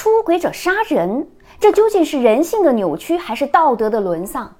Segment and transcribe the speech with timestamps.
[0.00, 1.28] 出轨者杀人，
[1.58, 4.50] 这究竟是人性的扭曲，还是道德的沦丧？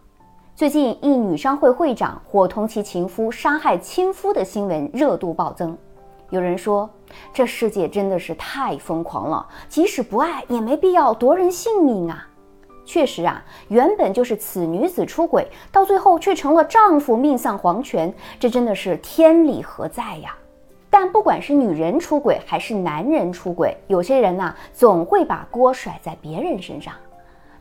[0.54, 5.74] 最近，一女商会会长伙同其情夫杀害亲夫的新闻热度暴增。
[6.28, 6.90] 有人说，
[7.32, 12.28] 这世界真的是太疯狂了，即使不爱，也没必要夺人性命啊！
[12.84, 20.36] 确实啊，原本就是此女子出轨，到最后却成了丈夫命丧黄泉，这真的是天理何在呀？
[20.90, 26.92] 但不管是女人出轨还是男人出轨，有些人呐，总会把锅甩在别人身上。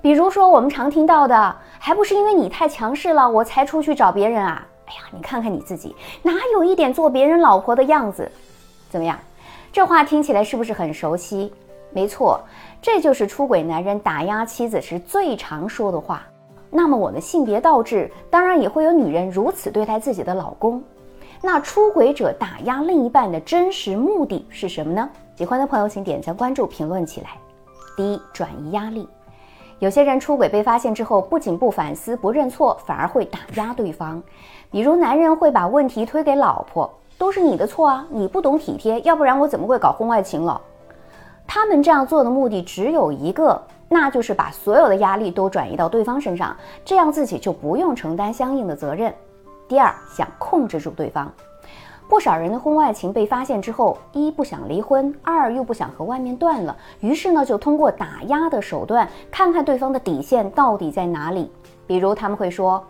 [0.02, 4.66] 比如说，我们常听到的，还不是因为你太强势了，我才出去找别人啊？
[4.86, 8.32] 哎呀，你看看你自己，哪有一点做别人老婆的样子？
[8.90, 9.20] 怎么样？
[9.72, 11.54] 这话听起来是不是很熟悉？
[11.92, 12.40] 没错，
[12.82, 16.24] 这就是出轨男人打压妻子时最常说的话。
[16.72, 20.82] 那么，我们性别倒置，当然也会有女人如此对待自己的老公。
[21.42, 25.10] 那出轨者打压另一半的真实目的是什么呢？
[25.36, 27.30] 喜欢的朋友请点赞、关注、评论起来。
[27.96, 29.08] 第一，转移压力。
[29.80, 34.22] 有些人出轨被发现之后，不仅不反思、不认错，反而会打压对方。
[34.70, 40.62] 比如，男人会把问题推给老婆，都是你的错啊，你不懂体贴，要不然我怎么会搞婚外情了？
[41.48, 46.54] 他们这样做的目的只有一个，那就是把所有的压力都转移到对方身上，
[46.84, 49.14] 这样自己就不用承担相应的责任。
[49.70, 51.32] 第二，想控制住对方，
[52.10, 61.52] 不少人的婚外情被发现之后，一不想离婚，二又不想和外面断了，于是呢，就通过打压的手段，看看对方的底线到底在哪里。
[61.86, 62.84] 比如他们会说：“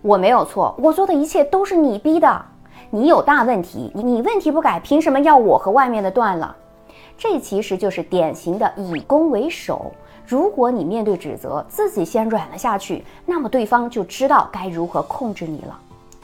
[0.00, 2.42] 我没有错，我做的一切都是你逼的，
[2.88, 6.56] 你有大问题，你问题不改，凭什么要我和外面的断了？”
[7.18, 9.92] 这其实就是典型的以攻为守。
[10.26, 15.78] 如果你面对指责，自己先软了下去，那么对方就知道该如何控制你了。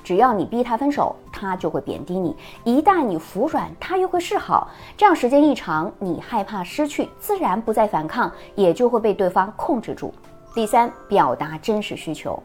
[0.09, 4.71] 只要你逼他分手，他就会贬低你；一旦你服软，他又会示好。
[4.97, 10.11] 这样时间一长，你害怕失去，自然不再反抗，也就会被对方控制住。
[10.55, 12.43] 第三，表达真实需求。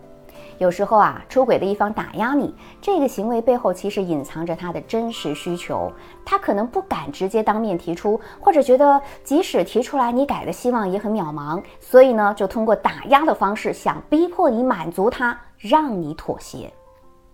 [0.57, 5.89] 有时候啊，出轨的一方打压你，这个行为背后其实隐藏着他的真实需求。
[6.25, 16.69] 他可能不敢直接当面提出，或者觉得即使提出来，你改的希望也很渺茫，所以呢，就通过打压的方式，想逼迫你满足他，让你妥协。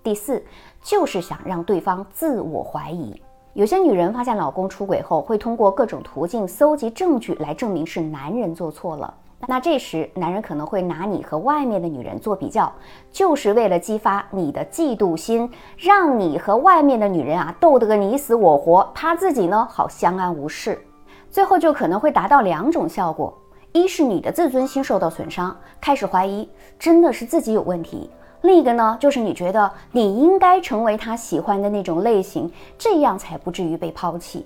[0.09, 0.43] 第四，
[0.81, 3.21] 就是想让对方自我怀疑。
[3.53, 9.13] 有些女人发现老公出轨后，会通过各种途径搜集证据来证明是男人做错了。
[9.47, 12.73] 那这时，男人可能会拿你和外面的女人做比较，
[13.11, 20.83] 就是为了激发你的嫉妒心，让你和外面的女人啊斗得个你死我活，他自己呢好相安无事。
[21.29, 23.31] 最后就可能会达到两种效果：
[23.73, 26.49] 一是你的自尊心受到损伤，开始怀疑
[26.79, 28.09] 真的是自己有问题。
[28.41, 34.45] 另一个呢，就是你觉得你应该成为他喜欢的那种类型，这样才不至于被抛弃。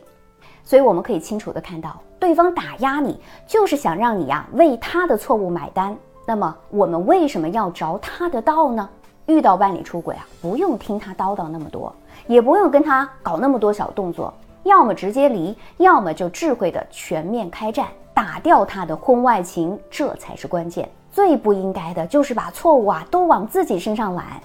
[0.63, 5.95] 所以我们可以清楚的看到，对方打压你，就是想让你呀为他的错误买单。
[6.25, 8.89] 那么我们为什么要着他的道呢？
[9.25, 11.93] 遇到伴侣出轨啊，不用听他叨叨那么多，
[12.27, 14.33] 也不用跟他搞那么多小动作，
[14.63, 20.89] 要么直接离，要么就智慧的全面开战，打掉他的婚外情，这才是关键。
[21.11, 24.41] 最不应该的就是把错误啊都往自己身上揽。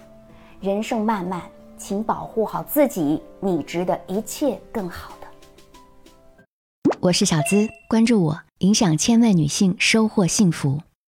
[0.60, 1.42] 人生漫漫，
[1.76, 5.26] 请保护好自己，你值得一切更好的。
[7.00, 10.80] 我是小资，关注我，影响千万女性，收获幸福。